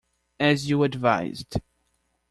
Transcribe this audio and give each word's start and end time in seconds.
As 0.39 0.67
you 0.67 0.81
advised. 0.81 1.61